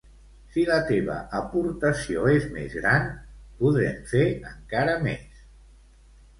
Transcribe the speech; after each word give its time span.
Si 0.53 0.61
la 0.69 0.77
teva 0.87 1.17
aportació 1.39 2.25
és 2.37 2.49
més 2.57 2.79
gran, 2.79 3.07
podrem 3.63 4.03
fer 4.15 4.27
encara 4.55 4.99
més. 5.09 5.49